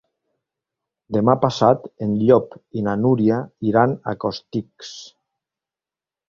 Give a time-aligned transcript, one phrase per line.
[1.17, 3.37] Demà passat en Llop i na Núria
[3.73, 4.91] iran a Costitx.